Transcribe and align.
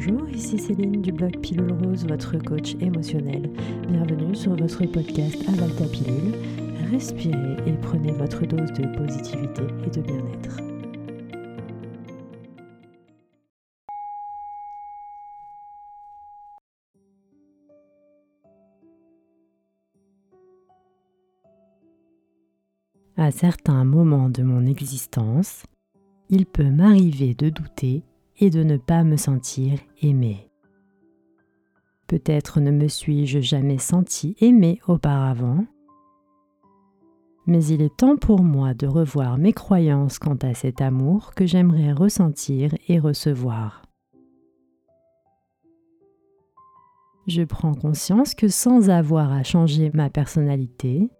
Bonjour, 0.00 0.28
ici 0.28 0.56
Céline 0.60 1.02
du 1.02 1.10
blog 1.10 1.40
Pilule 1.40 1.72
Rose, 1.72 2.06
votre 2.06 2.38
coach 2.38 2.76
émotionnel. 2.80 3.50
Bienvenue 3.88 4.32
sur 4.32 4.54
votre 4.54 4.86
podcast 4.86 5.36
Aval 5.48 5.74
ta 5.74 5.86
pilule. 5.86 6.34
Respirez 6.88 7.56
et 7.66 7.72
prenez 7.82 8.12
votre 8.12 8.46
dose 8.46 8.72
de 8.74 8.96
positivité 8.96 9.62
et 9.84 9.90
de 9.90 10.00
bien-être. 10.00 10.58
À 23.16 23.32
certains 23.32 23.82
moments 23.82 24.30
de 24.30 24.44
mon 24.44 24.64
existence, 24.64 25.64
il 26.30 26.46
peut 26.46 26.70
m'arriver 26.70 27.34
de 27.34 27.50
douter 27.50 28.04
et 28.38 28.50
de 28.50 28.62
ne 28.62 28.76
pas 28.76 29.04
me 29.04 29.16
sentir 29.16 29.78
aimé. 30.00 30.50
Peut-être 32.06 32.60
ne 32.60 32.70
me 32.70 32.88
suis-je 32.88 33.40
jamais 33.40 33.78
senti 33.78 34.36
aimé 34.40 34.80
auparavant, 34.86 35.66
mais 37.46 37.64
il 37.64 37.80
est 37.80 37.96
temps 37.96 38.16
pour 38.16 38.42
moi 38.42 38.74
de 38.74 38.86
revoir 38.86 39.38
mes 39.38 39.54
croyances 39.54 40.18
quant 40.18 40.36
à 40.42 40.52
cet 40.52 40.82
amour 40.82 41.34
que 41.34 41.46
j'aimerais 41.46 41.92
ressentir 41.92 42.74
et 42.88 42.98
recevoir. 42.98 43.82
Je 47.26 47.42
prends 47.42 47.74
conscience 47.74 48.34
que 48.34 48.48
sans 48.48 48.90
avoir 48.90 49.32
à 49.32 49.42
changer 49.42 49.90
ma 49.92 50.10
personnalité, 50.10 51.10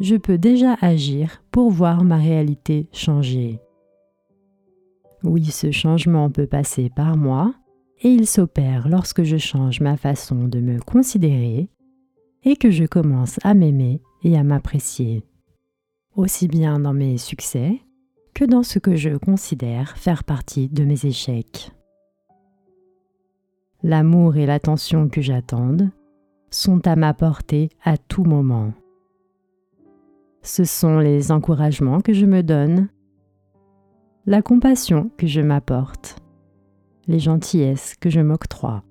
je 0.00 0.16
peux 0.16 0.38
déjà 0.38 0.74
agir 0.80 1.42
pour 1.50 1.70
voir 1.70 2.04
ma 2.04 2.16
réalité 2.16 2.88
changer. 2.92 3.60
Oui, 5.24 5.46
ce 5.46 5.70
changement 5.70 6.30
peut 6.30 6.46
passer 6.46 6.90
par 6.90 7.16
moi 7.16 7.54
et 8.02 8.08
il 8.08 8.26
s'opère 8.26 8.88
lorsque 8.88 9.22
je 9.22 9.38
change 9.38 9.80
ma 9.80 9.96
façon 9.96 10.48
de 10.48 10.60
me 10.60 10.78
considérer 10.80 11.70
et 12.42 12.56
que 12.56 12.70
je 12.70 12.84
commence 12.84 13.38
à 13.42 13.54
m'aimer 13.54 14.02
et 14.22 14.36
à 14.36 14.42
m'apprécier, 14.42 15.24
aussi 16.14 16.46
bien 16.46 16.78
dans 16.78 16.92
mes 16.92 17.16
succès 17.16 17.80
que 18.34 18.44
dans 18.44 18.62
ce 18.62 18.78
que 18.78 18.96
je 18.96 19.16
considère 19.16 19.96
faire 19.96 20.24
partie 20.24 20.68
de 20.68 20.84
mes 20.84 21.06
échecs. 21.06 21.70
L'amour 23.82 24.36
et 24.36 24.44
l'attention 24.44 25.08
que 25.08 25.22
j'attende 25.22 25.90
sont 26.50 26.86
à 26.86 26.96
ma 26.96 27.14
portée 27.14 27.70
à 27.82 27.96
tout 27.96 28.24
moment. 28.24 28.74
Ce 30.42 30.64
sont 30.64 30.98
les 30.98 31.32
encouragements 31.32 32.02
que 32.02 32.12
je 32.12 32.26
me 32.26 32.42
donne 32.42 32.88
la 34.26 34.40
compassion 34.40 35.10
que 35.18 35.26
je 35.26 35.42
m'apporte, 35.42 36.16
les 37.06 37.18
gentillesses 37.18 37.94
que 38.00 38.08
je 38.08 38.20
m'octroie. 38.20 38.82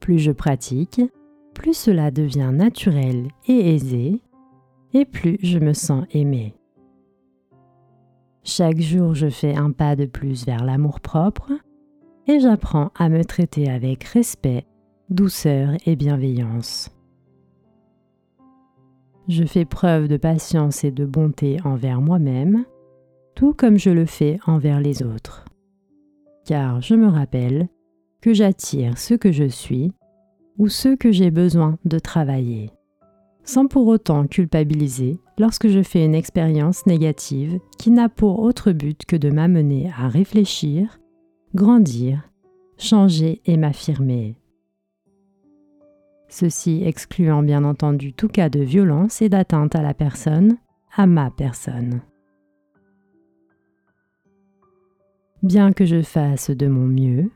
Plus 0.00 0.18
je 0.18 0.32
pratique, 0.32 1.00
plus 1.54 1.74
cela 1.74 2.10
devient 2.10 2.50
naturel 2.52 3.28
et 3.46 3.74
aisé, 3.74 4.20
et 4.92 5.06
plus 5.06 5.38
je 5.42 5.58
me 5.58 5.72
sens 5.72 6.04
aimé. 6.10 6.54
Chaque 8.42 8.80
jour, 8.80 9.14
je 9.14 9.28
fais 9.28 9.56
un 9.56 9.72
pas 9.72 9.96
de 9.96 10.04
plus 10.04 10.44
vers 10.44 10.64
l'amour-propre 10.64 11.52
et 12.28 12.38
j'apprends 12.38 12.90
à 12.98 13.08
me 13.08 13.24
traiter 13.24 13.70
avec 13.70 14.04
respect, 14.04 14.66
douceur 15.08 15.70
et 15.86 15.96
bienveillance. 15.96 16.90
Je 19.26 19.44
fais 19.44 19.64
preuve 19.64 20.06
de 20.06 20.18
patience 20.18 20.84
et 20.84 20.90
de 20.90 21.06
bonté 21.06 21.56
envers 21.64 22.00
moi-même 22.00 22.64
tout 23.36 23.52
comme 23.52 23.78
je 23.78 23.90
le 23.90 24.06
fais 24.06 24.40
envers 24.46 24.80
les 24.80 25.02
autres. 25.02 25.44
Car 26.46 26.80
je 26.80 26.94
me 26.94 27.06
rappelle 27.06 27.68
que 28.22 28.32
j'attire 28.32 28.98
ce 28.98 29.14
que 29.14 29.30
je 29.30 29.44
suis 29.44 29.92
ou 30.58 30.68
ce 30.68 30.96
que 30.96 31.12
j'ai 31.12 31.30
besoin 31.30 31.78
de 31.84 31.98
travailler, 31.98 32.70
sans 33.44 33.66
pour 33.66 33.86
autant 33.88 34.26
culpabiliser 34.26 35.20
lorsque 35.38 35.68
je 35.68 35.82
fais 35.82 36.04
une 36.04 36.14
expérience 36.14 36.86
négative 36.86 37.60
qui 37.78 37.90
n'a 37.90 38.08
pour 38.08 38.40
autre 38.40 38.72
but 38.72 39.04
que 39.04 39.16
de 39.16 39.28
m'amener 39.28 39.92
à 39.98 40.08
réfléchir, 40.08 40.98
grandir, 41.54 42.30
changer 42.78 43.42
et 43.44 43.58
m'affirmer. 43.58 44.36
Ceci 46.28 46.82
excluant 46.84 47.42
bien 47.42 47.64
entendu 47.64 48.14
tout 48.14 48.28
cas 48.28 48.48
de 48.48 48.60
violence 48.60 49.20
et 49.20 49.28
d'atteinte 49.28 49.74
à 49.74 49.82
la 49.82 49.94
personne, 49.94 50.56
à 50.96 51.06
ma 51.06 51.30
personne. 51.30 52.00
Bien 55.42 55.72
que 55.72 55.84
je 55.84 56.02
fasse 56.02 56.50
de 56.50 56.66
mon 56.66 56.86
mieux, 56.86 57.30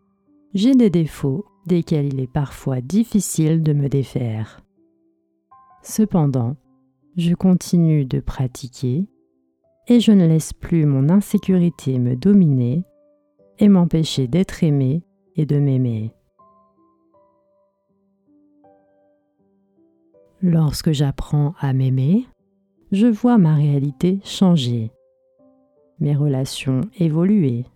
j'ai 0.55 0.75
des 0.75 0.91
défauts 0.91 1.45
desquels 1.67 2.13
il 2.13 2.21
est 2.21 2.33
parfois 2.33 2.81
difficile 2.81 3.63
de 3.63 3.73
me 3.73 3.89
défaire. 3.89 4.61
Cependant, 5.83 6.57
je 7.17 7.35
continue 7.35 8.05
de 8.05 8.21
pratiquer 8.21 9.07
et 9.87 10.01
je 10.01 10.13
ne 10.13 10.27
laisse 10.27 10.53
plus 10.53 10.87
mon 10.87 11.09
insécurité 11.09 11.99
me 11.99 12.17
dominer 12.17 12.85
et 13.59 13.69
m'empêcher 13.69 14.27
d'être 14.27 14.65
aimé 14.65 15.03
et 15.37 15.47
de 15.47 15.59
m'aimer. 15.59 16.15
Lorsque 20.43 20.93
j'apprends 20.93 21.55
à 21.61 21.75
m'aimer, 21.75 22.27
je 22.93 23.07
vois 23.07 23.37
ma 23.37 23.55
réalité 23.55 24.21
changer, 24.25 24.91
mes 25.99 26.17
relations 26.17 26.81
évoluer 26.99 27.67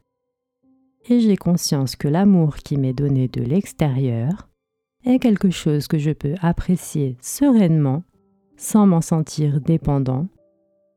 et 1.09 1.20
j'ai 1.20 1.37
conscience 1.37 1.97
que 1.97 2.09
l'amour 2.09 2.56
qui 2.56 2.76
m'est 2.76 2.92
donné 2.92 3.28
de 3.28 3.42
l'extérieur 3.42 4.48
est 5.04 5.19
quelque 5.19 5.50
chose 5.50 5.87
que 5.87 5.98
je 5.98 6.10
peux 6.10 6.34
apprécier 6.41 7.16
sereinement 7.20 8.03
sans 8.56 8.87
m'en 8.87 9.00
sentir 9.00 9.60
dépendant 9.60 10.28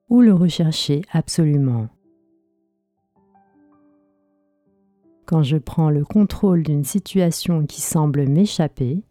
ou 0.10 0.22
le 0.22 0.34
rechercher 0.34 1.02
absolument. 1.12 1.88
Quand 5.26 5.44
je 5.44 5.58
prends 5.58 5.90
le 5.90 6.06
contrôle 6.06 6.64
d'une 6.64 6.86
situation 6.86 7.66
qui 7.66 7.82
semble 7.82 8.30
m'échapper, 8.30 9.04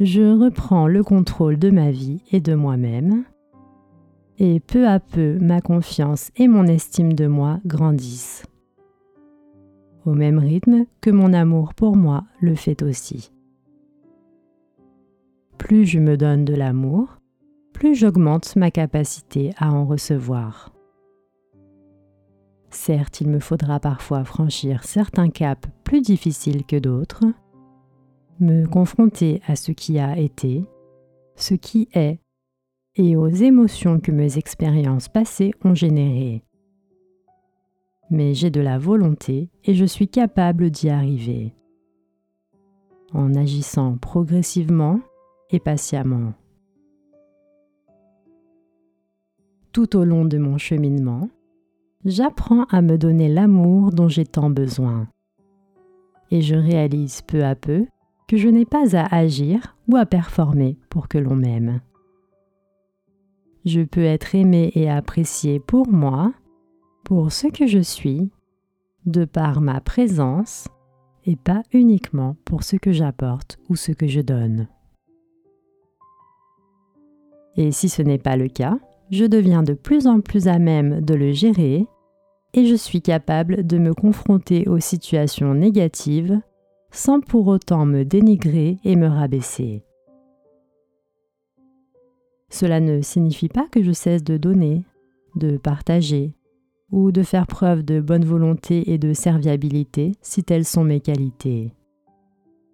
je 0.00 0.36
reprends 0.36 0.88
le 0.88 1.04
contrôle 1.04 1.56
de 1.56 1.70
ma 1.70 1.92
vie 1.92 2.20
et 2.32 2.40
de 2.40 2.54
moi-même, 2.54 3.24
et 4.38 4.58
peu 4.58 4.88
à 4.88 4.98
peu 4.98 5.38
ma 5.38 5.60
confiance 5.60 6.32
et 6.34 6.48
mon 6.48 6.66
estime 6.66 7.12
de 7.12 7.28
moi 7.28 7.60
grandissent 7.64 8.44
au 10.04 10.14
même 10.14 10.38
rythme 10.38 10.86
que 11.00 11.10
mon 11.10 11.32
amour 11.32 11.74
pour 11.74 11.96
moi 11.96 12.24
le 12.40 12.54
fait 12.54 12.82
aussi. 12.82 13.30
Plus 15.58 15.86
je 15.86 15.98
me 15.98 16.16
donne 16.16 16.44
de 16.44 16.54
l'amour, 16.54 17.18
plus 17.72 17.94
j'augmente 17.94 18.56
ma 18.56 18.70
capacité 18.70 19.52
à 19.58 19.72
en 19.72 19.84
recevoir. 19.86 20.72
Certes, 22.70 23.20
il 23.20 23.28
me 23.28 23.38
faudra 23.38 23.78
parfois 23.78 24.24
franchir 24.24 24.84
certains 24.84 25.30
caps 25.30 25.68
plus 25.84 26.02
difficiles 26.02 26.64
que 26.64 26.78
d'autres, 26.78 27.24
me 28.40 28.66
confronter 28.66 29.40
à 29.46 29.54
ce 29.54 29.70
qui 29.70 29.98
a 29.98 30.18
été, 30.18 30.64
ce 31.36 31.54
qui 31.54 31.88
est, 31.94 32.18
et 32.96 33.16
aux 33.16 33.28
émotions 33.28 34.00
que 34.00 34.12
mes 34.12 34.38
expériences 34.38 35.08
passées 35.08 35.52
ont 35.64 35.74
générées 35.74 36.42
mais 38.10 38.34
j'ai 38.34 38.50
de 38.50 38.60
la 38.60 38.78
volonté 38.78 39.50
et 39.64 39.74
je 39.74 39.84
suis 39.84 40.08
capable 40.08 40.70
d'y 40.70 40.90
arriver 40.90 41.54
en 43.14 43.34
agissant 43.34 43.96
progressivement 43.96 45.00
et 45.50 45.60
patiemment. 45.60 46.34
Tout 49.72 49.96
au 49.96 50.04
long 50.04 50.24
de 50.24 50.36
mon 50.36 50.58
cheminement, 50.58 51.30
j'apprends 52.04 52.64
à 52.64 52.82
me 52.82 52.98
donner 52.98 53.28
l'amour 53.28 53.92
dont 53.92 54.08
j'ai 54.08 54.26
tant 54.26 54.50
besoin. 54.50 55.08
Et 56.30 56.42
je 56.42 56.56
réalise 56.56 57.22
peu 57.22 57.44
à 57.44 57.54
peu 57.54 57.86
que 58.26 58.36
je 58.36 58.48
n'ai 58.48 58.64
pas 58.64 58.96
à 58.96 59.14
agir 59.14 59.76
ou 59.88 59.96
à 59.96 60.06
performer 60.06 60.78
pour 60.90 61.08
que 61.08 61.18
l'on 61.18 61.36
m'aime. 61.36 61.80
Je 63.64 63.82
peux 63.82 64.04
être 64.04 64.34
aimé 64.34 64.72
et 64.74 64.90
apprécié 64.90 65.60
pour 65.60 65.88
moi 65.88 66.32
pour 67.04 67.32
ce 67.32 67.46
que 67.46 67.66
je 67.66 67.80
suis, 67.80 68.30
de 69.06 69.24
par 69.24 69.60
ma 69.60 69.80
présence, 69.80 70.66
et 71.26 71.36
pas 71.36 71.62
uniquement 71.72 72.36
pour 72.44 72.64
ce 72.64 72.76
que 72.76 72.92
j'apporte 72.92 73.58
ou 73.68 73.76
ce 73.76 73.92
que 73.92 74.06
je 74.06 74.20
donne. 74.20 74.68
Et 77.56 77.70
si 77.70 77.88
ce 77.88 78.02
n'est 78.02 78.18
pas 78.18 78.36
le 78.36 78.48
cas, 78.48 78.78
je 79.10 79.24
deviens 79.24 79.62
de 79.62 79.74
plus 79.74 80.06
en 80.06 80.20
plus 80.20 80.48
à 80.48 80.58
même 80.58 81.00
de 81.00 81.14
le 81.14 81.32
gérer 81.32 81.86
et 82.52 82.66
je 82.66 82.74
suis 82.74 83.00
capable 83.00 83.66
de 83.66 83.78
me 83.78 83.94
confronter 83.94 84.68
aux 84.68 84.80
situations 84.80 85.54
négatives 85.54 86.40
sans 86.90 87.20
pour 87.20 87.48
autant 87.48 87.86
me 87.86 88.04
dénigrer 88.04 88.78
et 88.84 88.96
me 88.96 89.08
rabaisser. 89.08 89.82
Cela 92.48 92.80
ne 92.80 93.00
signifie 93.00 93.48
pas 93.48 93.66
que 93.70 93.82
je 93.82 93.92
cesse 93.92 94.22
de 94.22 94.36
donner, 94.36 94.84
de 95.34 95.56
partager 95.56 96.34
ou 96.94 97.10
de 97.10 97.24
faire 97.24 97.48
preuve 97.48 97.82
de 97.82 98.00
bonne 98.00 98.24
volonté 98.24 98.92
et 98.92 98.98
de 98.98 99.12
serviabilité 99.12 100.12
si 100.22 100.44
telles 100.44 100.64
sont 100.64 100.84
mes 100.84 101.00
qualités, 101.00 101.74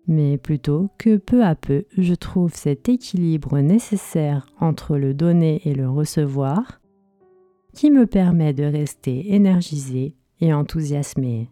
mais 0.06 0.36
plutôt 0.36 0.90
que 0.98 1.16
peu 1.16 1.42
à 1.42 1.54
peu 1.54 1.86
je 1.96 2.12
trouve 2.12 2.52
cet 2.52 2.90
équilibre 2.90 3.58
nécessaire 3.60 4.44
entre 4.60 4.98
le 4.98 5.14
donner 5.14 5.62
et 5.64 5.72
le 5.72 5.88
recevoir 5.88 6.82
qui 7.72 7.90
me 7.90 8.04
permet 8.04 8.52
de 8.52 8.64
rester 8.64 9.32
énergisé 9.32 10.14
et 10.40 10.52
enthousiasmé. 10.52 11.48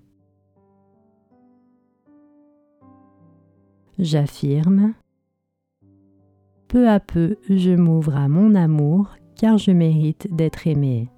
J'affirme 3.98 4.92
peu 6.68 6.86
à 6.86 7.00
peu, 7.00 7.38
je 7.48 7.70
m'ouvre 7.70 8.14
à 8.14 8.28
mon 8.28 8.54
amour 8.54 9.16
car 9.36 9.56
je 9.56 9.70
mérite 9.70 10.28
d'être 10.36 10.66
aimé. 10.66 11.08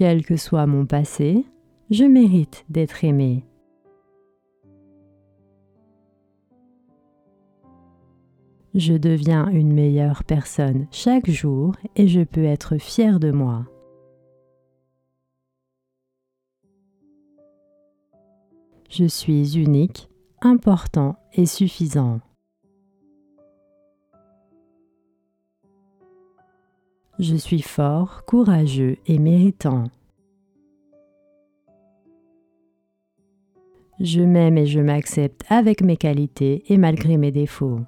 Quel 0.00 0.24
que 0.24 0.38
soit 0.38 0.64
mon 0.64 0.86
passé, 0.86 1.44
je 1.90 2.04
mérite 2.04 2.64
d'être 2.70 3.04
aimé. 3.04 3.44
Je 8.74 8.94
deviens 8.94 9.50
une 9.50 9.74
meilleure 9.74 10.24
personne 10.24 10.86
chaque 10.90 11.28
jour 11.28 11.76
et 11.96 12.08
je 12.08 12.22
peux 12.22 12.44
être 12.44 12.78
fier 12.78 13.20
de 13.20 13.30
moi. 13.30 13.66
Je 18.88 19.04
suis 19.04 19.58
unique 19.58 20.08
important 20.40 21.16
et 21.34 21.44
suffisant. 21.44 22.20
Je 27.20 27.36
suis 27.36 27.60
fort, 27.60 28.24
courageux 28.24 28.96
et 29.06 29.18
méritant. 29.18 29.84
Je 34.00 34.22
m'aime 34.22 34.56
et 34.56 34.64
je 34.64 34.80
m'accepte 34.80 35.44
avec 35.50 35.82
mes 35.82 35.98
qualités 35.98 36.64
et 36.72 36.78
malgré 36.78 37.18
mes 37.18 37.30
défauts. 37.30 37.80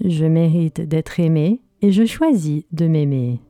Je 0.00 0.26
mérite 0.26 0.80
d'être 0.80 1.18
aimé 1.18 1.60
et 1.82 1.90
je 1.90 2.04
choisis 2.04 2.62
de 2.70 2.86
m'aimer. 2.86 3.40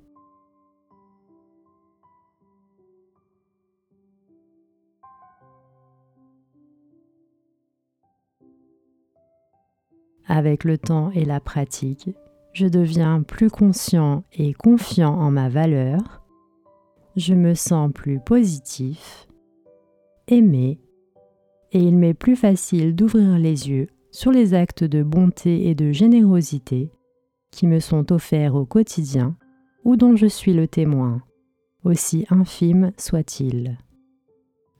Avec 10.26 10.64
le 10.64 10.78
temps 10.78 11.10
et 11.10 11.24
la 11.24 11.40
pratique, 11.40 12.10
je 12.52 12.66
deviens 12.66 13.22
plus 13.22 13.50
conscient 13.50 14.24
et 14.32 14.54
confiant 14.54 15.14
en 15.14 15.30
ma 15.30 15.48
valeur, 15.48 16.22
je 17.16 17.34
me 17.34 17.54
sens 17.54 17.90
plus 17.92 18.20
positif, 18.20 19.28
aimé, 20.28 20.80
et 21.72 21.78
il 21.78 21.96
m'est 21.96 22.14
plus 22.14 22.36
facile 22.36 22.94
d'ouvrir 22.94 23.38
les 23.38 23.68
yeux 23.68 23.88
sur 24.10 24.30
les 24.30 24.54
actes 24.54 24.84
de 24.84 25.02
bonté 25.02 25.68
et 25.68 25.74
de 25.74 25.92
générosité 25.92 26.90
qui 27.50 27.66
me 27.66 27.80
sont 27.80 28.12
offerts 28.12 28.54
au 28.54 28.64
quotidien 28.64 29.36
ou 29.84 29.96
dont 29.96 30.16
je 30.16 30.26
suis 30.26 30.54
le 30.54 30.66
témoin, 30.66 31.22
aussi 31.84 32.24
infime 32.30 32.92
soit-il. 32.96 33.76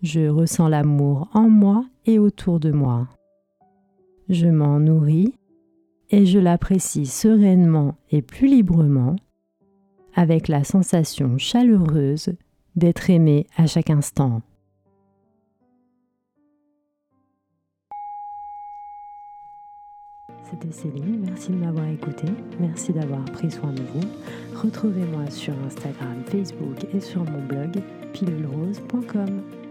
Je 0.03 0.29
ressens 0.29 0.69
l'amour 0.69 1.29
en 1.35 1.49
moi 1.49 1.85
et 2.07 2.19
autour 2.19 2.61
de 2.61 2.71
moi. 2.71 3.09
Je 4.29 4.47
m'en 4.47 4.81
nourris 4.81 5.35
et 6.11 6.27
je 6.27 6.39
l'apprécie 6.39 7.07
sereinement 7.07 7.97
et 8.11 8.23
plus 8.23 8.47
librement, 8.47 9.17
avec 10.15 10.49
la 10.49 10.65
sensation 10.65 11.39
chaleureuse 11.39 12.35
d'être 12.77 13.11
aimé 13.11 13.47
à 13.57 13.67
chaque 13.67 13.91
instant. 13.91 14.43
C'était 20.51 20.73
Céline, 20.73 21.21
merci 21.25 21.51
de 21.51 21.57
m'avoir 21.57 21.89
écouté, 21.89 22.27
merci 22.61 22.93
d'avoir 22.93 23.25
pris 23.25 23.51
soin 23.51 23.73
de 23.73 23.83
vous. 23.83 24.07
Retrouvez-moi 24.63 25.31
sur 25.31 25.55
Instagram, 25.67 26.23
Facebook 26.27 26.87
et 26.95 27.01
sur 27.01 27.25
mon 27.25 27.45
blog 27.47 27.83
pilulrose.com. 28.13 29.64